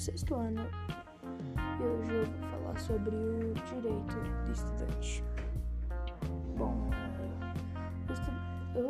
sexto 0.00 0.34
ano 0.34 0.62
e 1.78 1.82
hoje 1.82 2.10
eu 2.10 2.24
vou 2.24 2.50
falar 2.50 2.78
sobre 2.78 3.14
o 3.14 3.52
direito 3.52 4.16
do 4.46 4.52
estudante. 4.52 5.24
Bom, 6.56 6.88
eu 8.74 8.88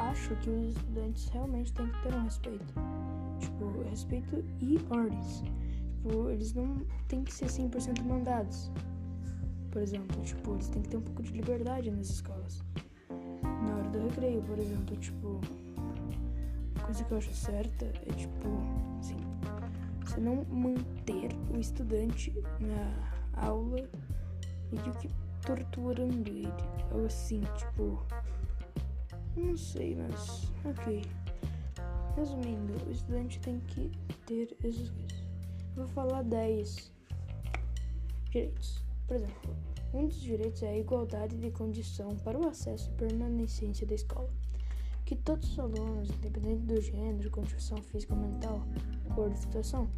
acho 0.00 0.36
que 0.36 0.48
os 0.48 0.76
estudantes 0.76 1.28
realmente 1.30 1.72
têm 1.72 1.88
que 1.88 2.02
ter 2.02 2.14
um 2.14 2.22
respeito. 2.22 2.74
Tipo, 3.40 3.82
respeito 3.90 4.44
e 4.60 4.78
ordens. 4.90 5.42
Tipo, 5.42 6.30
eles 6.30 6.54
não 6.54 6.86
têm 7.08 7.24
que 7.24 7.34
ser 7.34 7.46
100% 7.46 8.00
mandados. 8.04 8.70
Por 9.72 9.82
exemplo, 9.82 10.22
tipo, 10.22 10.54
eles 10.54 10.68
têm 10.68 10.82
que 10.82 10.88
ter 10.88 10.98
um 10.98 11.02
pouco 11.02 11.22
de 11.22 11.32
liberdade 11.32 11.90
nas 11.90 12.10
escolas. 12.10 12.62
Na 13.42 13.76
hora 13.76 13.88
do 13.90 13.98
recreio, 14.08 14.40
por 14.42 14.56
exemplo, 14.56 14.96
tipo, 14.96 15.40
coisa 16.84 17.02
que 17.04 17.12
eu 17.12 17.18
acho 17.18 17.34
certa 17.34 17.86
é 17.86 18.12
tipo, 18.12 18.48
assim, 19.00 19.16
você 20.04 20.20
não 20.20 20.44
manter 20.44 21.30
o 21.50 21.58
estudante 21.58 22.32
na 22.60 23.42
aula 23.42 23.88
meio 24.70 24.92
que 24.98 25.08
torturando 25.46 26.30
ele. 26.30 26.48
Ou 26.92 27.06
assim, 27.06 27.42
tipo. 27.56 28.04
Não 29.36 29.56
sei, 29.56 29.96
mas. 29.96 30.52
Ok. 30.64 31.02
Resumindo, 32.16 32.74
o 32.86 32.90
estudante 32.92 33.40
tem 33.40 33.58
que 33.60 33.90
ter 34.26 34.56
essas 34.62 34.90
coisas. 34.90 35.24
vou 35.74 35.88
falar 35.88 36.22
10 36.22 36.92
direitos. 38.30 38.84
Por 39.06 39.16
exemplo, 39.16 39.56
um 39.92 40.06
dos 40.06 40.20
direitos 40.20 40.62
é 40.62 40.68
a 40.68 40.78
igualdade 40.78 41.36
de 41.36 41.50
condição 41.50 42.10
para 42.18 42.38
o 42.38 42.48
acesso 42.48 42.90
e 42.90 42.94
permanência 42.94 43.86
da 43.86 43.94
escola 43.94 44.30
que 45.04 45.14
todos 45.16 45.52
os 45.52 45.58
alunos, 45.58 46.10
independente 46.10 46.62
do 46.62 46.80
gênero, 46.80 47.30
condição 47.30 47.78
física 47.82 48.14
ou 48.14 48.20
mental, 48.20 48.66
cor 49.14 49.30
de 49.30 49.38
situação, 49.38 49.88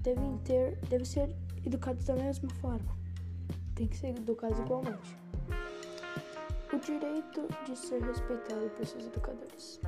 devem 0.00 0.36
ter, 0.38 0.76
devem 0.88 1.04
ser 1.04 1.34
educados 1.64 2.04
da 2.04 2.14
mesma 2.14 2.50
forma. 2.60 2.96
Tem 3.74 3.86
que 3.86 3.96
ser 3.96 4.08
educados 4.08 4.58
igualmente. 4.58 5.16
O 6.72 6.78
direito 6.78 7.48
de 7.66 7.76
ser 7.76 8.02
respeitado 8.02 8.68
por 8.70 8.86
seus 8.86 9.06
educadores. 9.06 9.80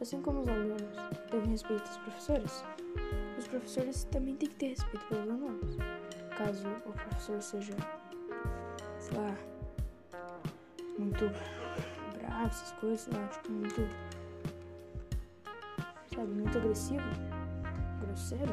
Assim 0.00 0.20
como 0.22 0.42
os 0.42 0.48
alunos 0.48 0.82
devem 1.30 1.50
respeitar 1.50 1.90
os 1.90 1.96
professores, 1.98 2.64
os 3.38 3.48
professores 3.48 4.04
também 4.04 4.36
têm 4.36 4.48
que 4.48 4.54
ter 4.56 4.68
respeito 4.68 5.06
pelos 5.08 5.30
alunos. 5.30 5.76
Caso 6.36 6.68
o 6.68 6.92
professor 6.92 7.42
seja, 7.42 7.74
sei 9.00 9.18
lá, 9.18 9.36
muito 10.98 11.24
essas 12.44 12.72
coisas, 12.72 13.08
lá, 13.12 13.26
tipo, 13.28 13.52
muito. 13.52 13.88
Sabe, 16.14 16.32
muito 16.32 16.58
agressivo, 16.58 17.02
grosseiro, 18.00 18.52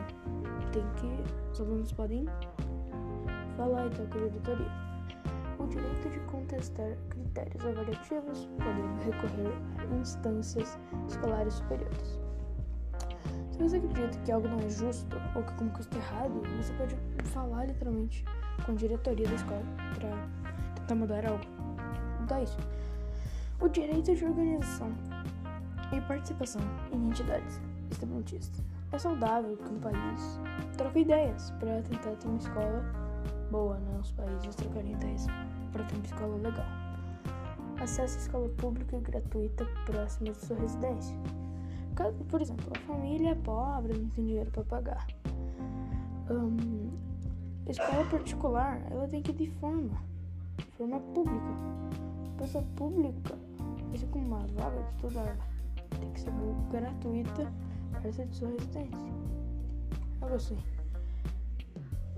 tem 0.71 0.83
que. 0.95 1.51
Os 1.51 1.61
alunos 1.61 1.91
podem 1.91 2.25
falar 3.57 3.87
e 3.87 3.89
tal 3.91 4.07
com 4.07 4.17
a 4.17 4.27
diretoria. 4.27 4.71
O 5.59 5.67
direito 5.67 6.09
de 6.09 6.19
contestar 6.31 6.97
critérios 7.09 7.65
avaliativos, 7.65 8.49
podendo 8.57 9.03
recorrer 9.03 9.53
a 9.79 9.95
instâncias 9.95 10.77
escolares 11.07 11.53
superiores. 11.53 12.19
Se 13.51 13.59
você 13.59 13.77
acredita 13.77 14.17
que 14.25 14.31
algo 14.31 14.47
não 14.47 14.59
é 14.59 14.69
justo 14.69 15.15
ou 15.35 15.43
que 15.43 15.51
alguma 15.51 15.79
está 15.79 15.97
errado, 15.97 16.41
você 16.57 16.73
pode 16.73 16.95
falar 17.29 17.65
literalmente 17.65 18.25
com 18.65 18.71
a 18.71 18.75
diretoria 18.75 19.27
da 19.27 19.35
escola 19.35 19.63
para 19.93 20.09
tentar 20.75 20.95
mudar 20.95 21.25
algo. 21.25 21.45
Mudar 22.19 22.41
isso 22.41 22.57
o 23.63 23.69
direito 23.69 24.13
de 24.13 24.25
organização 24.25 24.91
e 25.93 26.01
participação 26.01 26.61
em 26.91 27.07
entidades 27.07 27.61
estudantis. 27.89 28.51
É 28.91 28.97
saudável 28.99 29.55
que 29.55 29.73
um 29.73 29.79
país 29.79 30.39
troque 30.77 30.99
ideias 30.99 31.51
para 31.51 31.81
tentar 31.81 32.11
ter 32.17 32.27
uma 32.27 32.37
escola 32.37 32.83
boa, 33.49 33.77
né? 33.79 33.99
Os 34.01 34.11
países 34.11 34.53
trocarem 34.55 34.91
ideias 34.91 35.27
para 35.71 35.85
ter 35.85 35.95
uma 35.95 36.05
escola 36.05 36.35
legal. 36.35 36.65
Acesso 37.79 38.17
à 38.17 38.21
escola 38.21 38.49
pública 38.49 38.97
e 38.97 38.99
gratuita 38.99 39.65
próxima 39.85 40.31
de 40.31 40.45
sua 40.45 40.57
residência. 40.57 41.17
Por 42.29 42.41
exemplo, 42.41 42.69
a 42.75 42.79
família 42.81 43.29
é 43.29 43.35
pobre, 43.35 43.93
não 43.93 44.09
tem 44.09 44.25
dinheiro 44.25 44.51
para 44.51 44.63
pagar. 44.63 45.07
Um, 46.29 46.91
escola 47.65 48.03
particular, 48.09 48.81
ela 48.91 49.07
tem 49.07 49.21
que 49.21 49.31
ir 49.31 49.35
de 49.35 49.51
forma, 49.51 50.03
forma 50.77 50.99
pública. 50.99 51.47
Pessoa 52.37 52.63
pública 52.75 53.37
com 54.01 54.19
uma 54.19 54.39
vaga 54.47 54.81
de 54.81 54.89
estudar. 54.89 55.37
Tem 55.99 56.11
que 56.11 56.19
ser 56.19 56.31
gratuita 56.71 57.51
para 57.91 58.11
ser 58.11 58.27
de 58.27 58.35
sua 58.35 58.49
residência. 58.49 59.13
Algo 60.21 60.35
assim. 60.35 60.57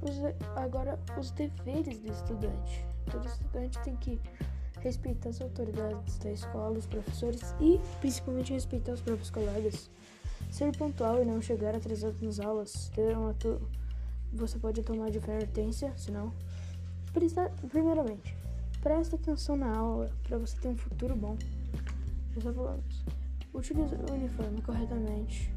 Os, 0.02 0.20
agora, 0.56 1.00
os 1.20 1.32
deveres 1.32 2.00
do 2.00 2.12
estudante. 2.12 2.86
Todo 3.12 3.26
estudante 3.28 3.80
tem 3.84 3.96
que 3.98 4.20
respeitar 4.80 5.30
as 5.30 5.42
autoridades 5.42 6.18
da 6.20 6.32
escola, 6.32 6.78
os 6.78 6.86
professores 6.86 7.56
e 7.60 7.80
principalmente 8.00 8.54
respeitar 8.54 8.94
os 8.94 9.02
próprios 9.02 9.30
colegas. 9.30 9.90
Ser 10.52 10.76
pontual 10.78 11.22
e 11.22 11.26
não 11.26 11.42
chegar 11.42 11.76
atrasado 11.76 12.16
nas 12.22 12.40
aulas. 12.40 12.90
Ter 12.90 13.18
uma 13.18 13.36
Você 14.34 14.58
pode 14.60 14.82
tomar 14.84 15.08
advertência, 15.08 15.92
senão. 15.98 16.32
Primeiramente, 17.70 18.36
preste 18.86 19.16
atenção 19.16 19.56
na 19.56 19.76
aula 19.76 20.12
para 20.28 20.38
você 20.38 20.56
ter 20.62 20.68
um 20.68 20.78
futuro 20.78 21.16
bom. 21.16 21.36
Falamos. 22.40 23.04
Utilizar 23.52 24.00
o 24.00 24.14
uniforme 24.14 24.62
corretamente. 24.62 25.52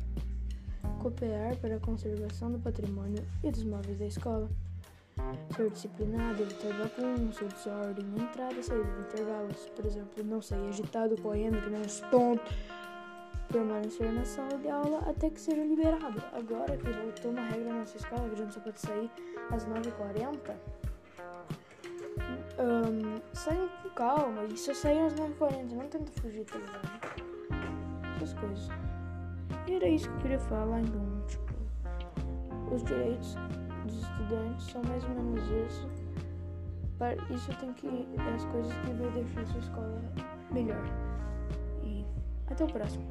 Cooperar 1.03 1.55
para 1.57 1.77
a 1.77 1.81
conservação 1.81 2.51
do 2.51 2.59
patrimônio 2.59 3.23
e 3.45 3.51
dos 3.51 3.65
móveis 3.65 3.99
da 3.99 4.07
escola. 4.07 4.49
Ser 5.55 5.69
disciplinado, 5.69 6.43
evitar 6.43 6.73
bagunça, 6.73 7.45
desordem, 7.45 8.07
entrada 8.17 8.55
e 8.55 8.63
saída 8.63 8.85
de 8.85 9.01
intervalos. 9.01 9.69
Por 9.77 9.85
exemplo, 9.85 10.25
não 10.25 10.41
sair 10.41 10.67
agitado, 10.67 11.21
correndo, 11.21 11.61
que 11.61 11.69
nem 11.69 11.83
um 11.83 12.11
tonto. 12.11 12.55
Permanecer 13.53 14.11
na 14.11 14.25
sala 14.25 14.57
de 14.57 14.71
aula 14.71 15.01
até 15.01 15.29
que 15.29 15.39
seja 15.39 15.63
liberado. 15.63 16.23
Agora 16.33 16.79
que 16.79 16.91
voltou 16.91 17.33
uma 17.33 17.43
regra 17.43 17.75
na 17.75 17.81
nossa 17.81 17.99
escola, 17.99 18.27
que 18.27 18.37
a 18.37 18.39
gente 18.39 18.55
só 18.55 18.61
pode 18.61 18.81
sair 18.81 19.11
às 19.51 19.67
9h40 19.67 20.88
um, 22.59 23.21
com 23.83 23.89
calma 23.91 24.45
e 24.45 24.57
só 24.57 24.75
saiam 24.75 25.07
às 25.07 25.15
9h40, 25.15 25.73
não 25.73 25.89
tenta 25.89 26.13
fugir, 26.21 26.45
tá? 26.45 26.59
Essas 28.17 28.35
coisas. 28.35 28.69
E 29.67 29.75
era 29.75 29.89
isso 29.89 30.09
que 30.09 30.15
eu 30.17 30.21
queria 30.21 30.41
falar, 30.41 30.81
então, 30.81 31.23
tipo, 31.27 32.75
os 32.75 32.83
direitos 32.85 33.37
dos 33.85 34.03
estudantes 34.03 34.67
são 34.67 34.83
mais 34.85 35.05
ou 35.05 35.11
menos 35.11 35.45
isso. 35.67 35.89
Para 36.99 37.15
isso 37.33 37.51
tem 37.61 37.73
que 37.75 38.09
as 38.35 38.45
coisas 38.47 38.73
que 38.73 38.93
vai 38.93 39.11
deixar 39.13 39.47
sua 39.47 39.61
escola 39.61 40.03
melhor. 40.51 40.83
E 41.85 42.05
até 42.51 42.65
o 42.65 42.67
próximo. 42.67 43.05